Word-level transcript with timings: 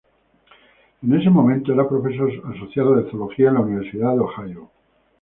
En 1.03 1.13
ese 1.13 1.29
momento, 1.29 1.71
era 1.73 1.87
profesor 1.87 2.31
asociado 2.51 2.95
de 2.95 3.07
zoología 3.11 3.49
en 3.49 3.53
la 3.53 3.59
Universidad 3.59 4.13
de 4.13 4.19
Ohio. 4.21 4.71